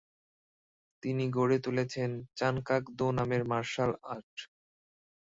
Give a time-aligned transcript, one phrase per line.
[1.03, 2.09] তিনি গড়ে তুলেছেন
[2.37, 4.33] চান কাক দো নামের মার্শালআর্ট।